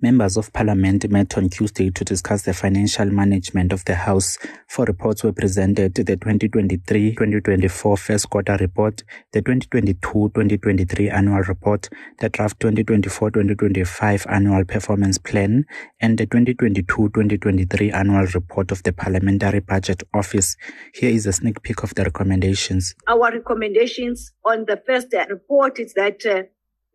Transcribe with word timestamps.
Members 0.00 0.36
of 0.36 0.52
Parliament 0.52 1.10
met 1.10 1.36
on 1.36 1.48
Tuesday 1.48 1.90
to 1.90 2.04
discuss 2.04 2.42
the 2.42 2.54
financial 2.54 3.06
management 3.06 3.72
of 3.72 3.84
the 3.84 3.96
House. 3.96 4.38
Four 4.68 4.84
reports 4.84 5.24
were 5.24 5.32
presented 5.32 5.96
the 5.96 6.16
2023-2024 6.16 7.98
first 7.98 8.30
quarter 8.30 8.56
report, 8.60 9.02
the 9.32 9.42
2022-2023 9.42 11.12
annual 11.12 11.40
report, 11.40 11.88
the 12.20 12.28
draft 12.28 12.60
2024-2025 12.60 14.30
annual 14.30 14.64
performance 14.64 15.18
plan, 15.18 15.64
and 16.00 16.16
the 16.16 16.28
2022-2023 16.28 17.92
annual 17.92 18.26
report 18.34 18.70
of 18.70 18.84
the 18.84 18.92
Parliamentary 18.92 19.58
Budget 19.58 20.04
Office. 20.14 20.56
Here 20.94 21.10
is 21.10 21.26
a 21.26 21.32
sneak 21.32 21.60
peek 21.62 21.82
of 21.82 21.96
the 21.96 22.04
recommendations. 22.04 22.94
Our 23.08 23.32
recommendations 23.32 24.32
on 24.44 24.66
the 24.66 24.80
first 24.86 25.08
report 25.28 25.80
is 25.80 25.94
that 25.94 26.24
uh, 26.24 26.42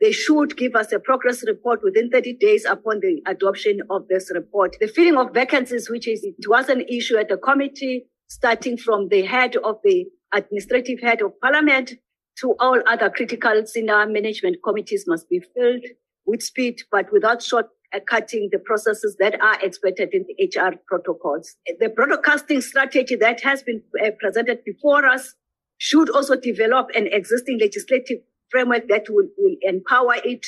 they 0.04 0.12
should 0.12 0.58
give 0.58 0.76
us 0.76 0.92
a 0.92 1.00
progress 1.00 1.46
report 1.48 1.80
within 1.82 2.10
30 2.10 2.34
days 2.34 2.66
upon 2.66 3.00
the 3.00 3.22
adoption 3.26 3.80
of 3.90 4.06
this 4.10 4.30
report. 4.36 4.76
The 4.82 4.88
filling 4.88 5.16
of 5.16 5.34
vacancies, 5.34 5.90
which 5.90 6.10
is, 6.10 6.26
it 6.26 6.46
was 6.46 6.68
an 6.68 6.82
issue 6.82 7.16
at 7.16 7.30
the 7.30 7.38
committee, 7.38 8.08
starting 8.28 8.76
from 8.76 9.08
the 9.08 9.22
head 9.22 9.56
of 9.56 9.78
the 9.86 10.06
administrative 10.34 11.00
head 11.02 11.22
of 11.22 11.40
parliament 11.40 11.94
to 12.42 12.54
all 12.60 12.82
other 12.86 13.10
critical 13.10 13.66
senior 13.66 14.06
management 14.06 14.58
committees 14.62 15.06
must 15.08 15.30
be 15.30 15.40
filled 15.56 15.86
with 16.26 16.42
speed, 16.42 16.82
but 16.92 17.06
without 17.14 17.42
short 17.42 17.68
cutting 18.06 18.50
the 18.52 18.60
processes 18.60 19.16
that 19.20 19.40
are 19.40 19.58
expected 19.62 20.10
in 20.12 20.26
the 20.28 20.60
HR 20.60 20.74
protocols. 20.86 21.56
The 21.80 21.88
broadcasting 21.88 22.60
strategy 22.60 23.16
that 23.16 23.42
has 23.44 23.64
been 23.64 23.84
uh, 24.04 24.10
presented 24.20 24.66
before 24.66 25.06
us 25.06 25.36
should 25.78 26.10
also 26.10 26.36
develop 26.36 26.90
an 26.94 27.08
existing 27.08 27.60
legislative 27.62 28.18
framework 28.50 28.88
that 28.90 29.06
will, 29.10 29.28
will 29.38 29.56
empower 29.62 30.16
it 30.24 30.46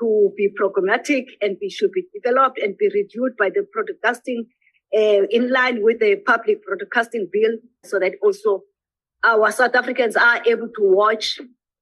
to 0.00 0.32
be 0.36 0.48
programmatic 0.60 1.24
and 1.40 1.58
be, 1.58 1.68
should 1.68 1.92
be 1.92 2.04
developed 2.14 2.58
and 2.58 2.76
be 2.76 2.88
reviewed 2.94 3.36
by 3.38 3.50
the 3.50 3.66
broadcasting 3.72 4.46
uh, 4.96 5.26
in 5.30 5.50
line 5.52 5.82
with 5.82 6.00
the 6.00 6.16
public 6.26 6.64
broadcasting 6.64 7.28
bill 7.32 7.52
so 7.84 7.98
that 7.98 8.12
also 8.22 8.62
our 9.24 9.52
South 9.52 9.74
Africans 9.74 10.16
are 10.16 10.42
able 10.46 10.68
to 10.68 10.80
watch 10.80 11.38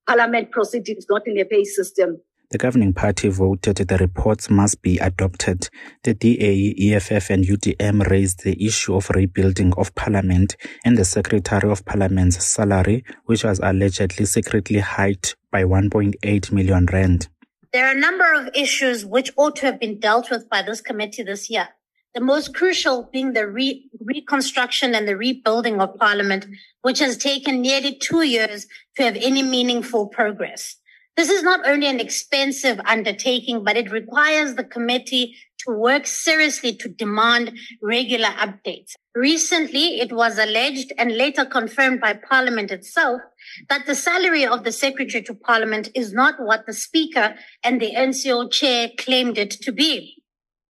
parliament 0.07 0.51
proceedings 0.51 1.07
not 1.09 1.27
in 1.27 1.39
a 1.39 1.45
pay 1.45 1.65
system. 1.65 2.19
The 2.51 2.57
governing 2.57 2.95
party 2.95 3.29
voted 3.29 3.77
the 3.77 3.99
reports 3.99 4.49
must 4.49 4.81
be 4.81 4.97
adopted. 4.97 5.69
The 6.03 6.15
DA, 6.15 6.75
EFF 6.79 7.29
and 7.29 7.45
UDM 7.45 8.09
raised 8.09 8.43
the 8.43 8.57
issue 8.65 8.95
of 8.95 9.11
rebuilding 9.11 9.75
of 9.77 9.95
parliament 9.95 10.57
and 10.83 10.97
the 10.97 11.05
Secretary 11.05 11.71
of 11.71 11.85
Parliament's 11.85 12.43
salary, 12.47 13.05
which 13.27 13.45
was 13.45 13.61
allegedly 13.63 14.25
secretly 14.25 14.79
hiked 14.79 15.37
by 15.51 15.65
1.8 15.65 16.53
million 16.53 16.87
rand. 16.87 17.29
There 17.73 17.87
are 17.87 17.97
a 17.97 18.01
number 18.01 18.33
of 18.33 18.49
issues 18.55 19.05
which 19.05 19.33
ought 19.37 19.57
to 19.57 19.67
have 19.67 19.79
been 19.79 20.01
dealt 20.01 20.31
with 20.31 20.49
by 20.49 20.63
this 20.63 20.81
committee 20.81 21.23
this 21.23 21.51
year. 21.51 21.69
The 22.15 22.21
most 22.21 22.55
crucial 22.55 23.09
being 23.13 23.35
the 23.35 23.47
re- 23.47 23.89
reconstruction 24.01 24.95
and 24.95 25.07
the 25.07 25.17
rebuilding 25.17 25.81
of 25.81 25.97
parliament, 25.97 26.47
which 26.83 26.99
has 27.01 27.17
taken 27.17 27.61
nearly 27.61 27.95
two 27.95 28.23
years 28.23 28.67
to 28.97 29.03
have 29.03 29.17
any 29.17 29.43
meaningful 29.43 30.09
progress. 30.09 30.77
This 31.19 31.31
is 31.31 31.43
not 31.43 31.67
only 31.67 31.89
an 31.89 31.99
expensive 31.99 32.79
undertaking, 32.85 33.65
but 33.65 33.77
it 33.77 33.91
requires 33.91 34.55
the 34.55 34.63
committee 34.63 35.35
to 35.65 35.73
work 35.73 36.07
seriously 36.07 36.73
to 36.77 36.89
demand 36.89 37.59
regular 37.83 38.29
updates. 38.29 38.93
Recently, 39.17 39.99
it 39.99 40.13
was 40.13 40.39
alleged 40.39 40.93
and 40.97 41.17
later 41.17 41.45
confirmed 41.45 42.01
by 42.01 42.13
Parliament 42.13 42.71
itself 42.71 43.21
that 43.69 43.85
the 43.85 43.97
salary 43.97 44.47
of 44.47 44.63
the 44.63 44.71
Secretary 44.71 45.21
to 45.25 45.35
Parliament 45.35 45.89
is 45.93 46.13
not 46.13 46.37
what 46.39 46.67
the 46.67 46.73
Speaker 46.73 47.35
and 47.65 47.81
the 47.81 47.97
NCO 47.97 48.53
Chair 48.53 48.91
claimed 48.97 49.39
it 49.39 49.51
to 49.51 49.73
be. 49.73 50.23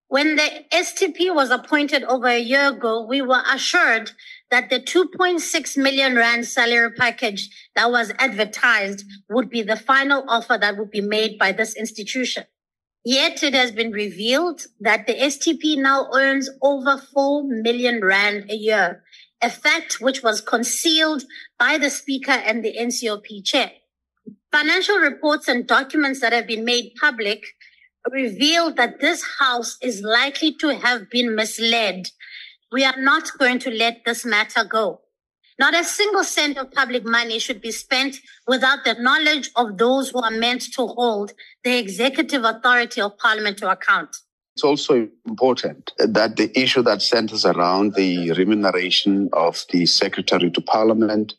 When 0.07 0.37
the 0.37 0.65
STP 0.73 1.35
was 1.35 1.51
appointed 1.51 2.05
over 2.05 2.29
a 2.29 2.41
year 2.41 2.69
ago, 2.69 3.05
we 3.07 3.21
were 3.21 3.43
assured 3.53 4.13
that 4.51 4.71
the 4.71 4.81
2.6 4.81 5.77
million 5.77 6.17
rand 6.17 6.47
salary 6.47 6.91
package 6.93 7.49
that 7.77 7.91
was 7.91 8.13
advertised 8.19 9.05
would 9.29 9.51
be 9.51 9.63
the 9.63 9.77
final 9.77 10.25
offer 10.29 10.57
that 10.59 10.77
would 10.77 10.91
be 10.91 11.01
made 11.01 11.39
by 11.39 11.53
this 11.53 11.77
institution. 11.77 12.45
Yet 13.05 13.43
it 13.43 13.55
has 13.55 13.71
been 13.71 13.93
revealed 13.93 14.63
that 14.81 15.07
the 15.07 15.15
STP 15.15 15.79
now 15.79 16.09
earns 16.15 16.51
over 16.63 16.99
4 16.99 17.45
million 17.45 18.05
rand 18.05 18.51
a 18.51 18.55
year, 18.55 19.03
a 19.43 19.51
fact 19.51 20.01
which 20.01 20.23
was 20.23 20.41
concealed 20.41 21.25
by 21.59 21.79
the 21.79 21.91
speaker 21.91 22.33
and 22.33 22.65
the 22.65 22.77
NCOP 22.77 23.45
chair. 23.45 23.71
Financial 24.51 24.97
reports 24.97 25.47
and 25.47 25.67
documents 25.67 26.21
that 26.21 26.33
have 26.33 26.47
been 26.47 26.65
made 26.65 26.93
public 27.01 27.45
revealed 28.11 28.77
that 28.77 29.01
this 29.01 29.25
house 29.39 29.77
is 29.83 30.03
likely 30.03 30.55
to 30.55 30.69
have 30.79 31.11
been 31.11 31.35
misled. 31.35 32.11
We 32.71 32.85
are 32.85 32.97
not 32.99 33.31
going 33.39 33.61
to 33.61 33.71
let 33.71 34.05
this 34.05 34.27
matter 34.27 34.65
go. 34.65 35.01
Not 35.59 35.75
a 35.75 35.83
single 35.83 36.23
cent 36.23 36.59
of 36.59 36.71
public 36.71 37.05
money 37.05 37.39
should 37.39 37.61
be 37.61 37.73
spent 37.73 38.17
without 38.47 38.85
the 38.85 38.95
knowledge 38.95 39.51
of 39.57 39.79
those 39.79 40.11
who 40.11 40.21
are 40.21 40.31
meant 40.31 40.63
to 40.75 40.87
hold 40.87 41.33
the 41.65 41.79
executive 41.79 42.45
authority 42.45 43.01
of 43.01 43.19
parliament 43.19 43.59
to 43.59 43.71
account. 43.71 44.17
It's 44.55 44.65
also 44.65 45.09
important 45.27 45.93
that 45.99 46.37
the 46.37 46.57
issue 46.57 46.83
that 46.83 47.01
centers 47.01 47.45
around 47.45 47.95
the 47.95 48.33
remuneration 48.33 49.31
of 49.33 49.65
the 49.71 49.87
secretary 49.87 50.51
to 50.51 50.61
parliament 50.61 51.35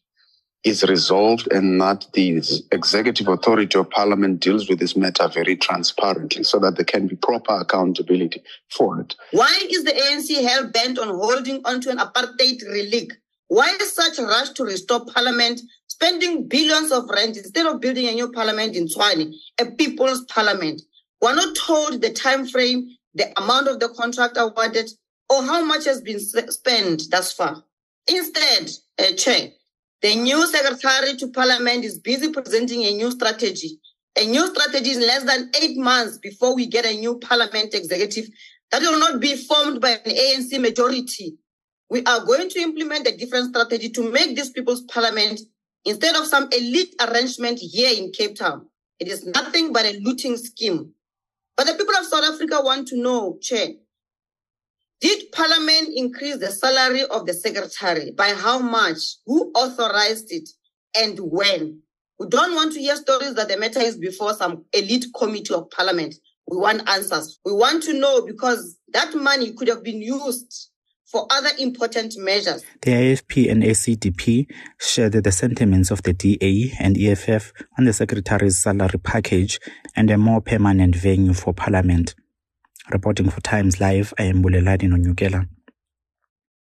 is 0.64 0.84
resolved 0.84 1.48
and 1.52 1.80
that 1.80 2.06
the 2.14 2.42
executive 2.72 3.28
authority 3.28 3.80
of 3.80 3.90
parliament 3.90 4.42
deals 4.42 4.68
with 4.68 4.80
this 4.80 4.96
matter 4.96 5.28
very 5.30 5.56
transparently 5.56 6.44
so 6.44 6.60
that 6.60 6.76
there 6.76 6.86
can 6.86 7.08
be 7.08 7.16
proper 7.16 7.54
accountability 7.54 8.44
for 8.70 9.00
it. 9.00 9.16
Why 9.32 9.62
is 9.70 9.86
the 9.86 9.92
ANC 9.92 10.44
hell 10.44 10.70
bent 10.70 11.00
on 11.00 11.08
holding 11.08 11.62
onto 11.64 11.90
an 11.90 11.98
apartheid 11.98 12.62
relic? 12.68 13.14
Why 13.48 13.76
is 13.80 13.94
such 13.94 14.20
a 14.20 14.24
rush 14.24 14.50
to 14.52 14.64
restore 14.64 15.06
parliament, 15.06 15.62
spending 15.88 16.48
billions 16.48 16.92
of 16.92 17.10
rand 17.10 17.38
instead 17.38 17.66
of 17.66 17.80
building 17.80 18.08
a 18.08 18.14
new 18.14 18.32
parliament 18.32 18.76
in 18.76 18.88
Tshwane, 18.88 19.34
a 19.60 19.66
people's 19.66 20.26
parliament? 20.26 20.82
We're 21.22 21.36
not 21.36 21.56
told 21.56 22.02
the 22.02 22.12
time 22.12 22.46
frame, 22.46 22.90
the 23.14 23.32
amount 23.42 23.68
of 23.68 23.80
the 23.80 23.90
contract 23.90 24.38
awarded, 24.38 24.92
or 25.30 25.44
how 25.44 25.64
much 25.64 25.86
has 25.86 26.02
been 26.02 26.20
spent 26.20 27.04
thus 27.10 27.34
far. 27.34 27.64
Instead, 28.08 28.72
uh, 29.00 29.14
Chair, 29.16 29.50
the 30.02 30.16
new 30.16 30.48
secretary 30.48 31.18
to 31.18 31.28
parliament 31.30 31.84
is 31.84 32.00
busy 32.00 32.32
presenting 32.32 32.84
a 32.84 32.92
new 32.94 33.12
strategy. 33.12 33.80
A 34.18 34.26
new 34.26 34.48
strategy 34.48 34.92
is 34.92 34.98
less 35.00 35.24
than 35.24 35.52
eight 35.62 35.78
months 35.78 36.18
before 36.18 36.56
we 36.56 36.68
get 36.68 36.86
a 36.86 36.98
new 36.98 37.20
parliament 37.20 37.74
executive 37.74 38.26
that 38.72 38.82
will 38.82 39.00
not 39.00 39.20
be 39.20 39.36
formed 39.36 39.82
by 39.82 39.92
an 39.92 40.12
ANC 40.12 40.60
majority. 40.60 41.38
We 41.90 42.04
are 42.04 42.24
going 42.24 42.50
to 42.50 42.60
implement 42.60 43.08
a 43.08 43.18
different 43.18 43.50
strategy 43.50 43.90
to 43.90 44.12
make 44.12 44.36
this 44.36 44.52
people's 44.52 44.84
parliament 44.84 45.42
instead 45.86 46.16
of 46.16 46.28
some 46.28 46.48
elite 46.52 46.96
arrangement 47.02 47.60
here 47.60 47.92
in 47.98 48.12
Cape 48.12 48.36
Town. 48.38 48.68
It 49.00 49.08
is 49.08 49.26
nothing 49.26 49.74
but 49.74 49.86
a 49.86 50.00
looting 50.00 50.38
scheme. 50.38 50.94
But 51.58 51.68
the 51.68 51.74
people 51.74 51.96
of 51.96 52.06
South 52.06 52.24
Africa 52.24 52.62
want 52.64 52.88
to 52.90 52.98
know, 52.98 53.38
Chair, 53.42 53.70
did 55.02 55.32
Parliament 55.32 55.90
increase 55.96 56.38
the 56.38 56.52
salary 56.52 57.04
of 57.06 57.26
the 57.26 57.34
secretary? 57.34 58.12
By 58.12 58.34
how 58.34 58.60
much? 58.60 59.00
Who 59.26 59.52
authorized 59.56 60.32
it? 60.32 60.50
And 60.96 61.18
when? 61.20 61.82
We 62.20 62.28
don't 62.28 62.54
want 62.54 62.74
to 62.74 62.82
hear 62.82 62.98
stories 62.98 63.36
that 63.36 63.48
the 63.48 63.58
matter 63.58 63.80
is 63.80 63.98
before 63.98 64.34
some 64.34 64.66
elite 64.74 65.06
committee 65.16 65.54
of 65.54 65.70
Parliament. 65.70 66.16
We 66.50 66.58
want 66.58 66.90
answers. 66.90 67.40
We 67.46 67.54
want 67.54 67.84
to 67.84 67.94
know 67.94 68.26
because 68.26 68.78
that 68.90 69.16
money 69.16 69.54
could 69.54 69.70
have 69.70 69.84
been 69.84 70.02
used 70.02 70.70
for 71.06 71.28
other 71.32 71.50
important 71.58 72.16
measures. 72.18 72.64
The 72.82 72.92
IFP 72.92 73.50
and 73.50 73.64
ACDP 73.64 74.48
shared 74.80 75.14
the 75.14 75.32
sentiments 75.32 75.92
of 75.92 76.04
the 76.04 76.14
DA 76.14 76.74
and 76.80 76.98
EFF 76.98 77.54
on 77.78 77.86
the 77.86 77.94
Secretary's 77.94 78.62
salary 78.62 79.00
package 79.00 79.60
and 79.96 80.12
a 80.12 80.18
more 80.18 80.42
permanent 80.42 80.96
venue 80.96 81.34
for 81.34 81.54
Parliament. 81.54 82.16
Reporting 82.92 83.30
for 83.30 83.40
Times 83.42 83.80
Live, 83.80 84.16
I 84.18 84.24
am 84.24 84.42
Bulelani 84.42 84.90
Nonyukela. 84.90 85.48